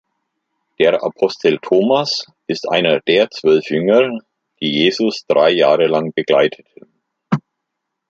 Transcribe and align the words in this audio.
Der 0.79 1.03
Apostel 1.03 1.59
Thomas 1.61 2.25
ist 2.47 2.67
einer 2.67 3.01
der 3.01 3.29
zwölf 3.29 3.69
Jünger, 3.69 4.17
die 4.59 4.71
Jesus 4.85 5.27
drei 5.27 5.51
Jahre 5.51 5.85
lang 5.85 6.11
begleiteten. 6.15 6.89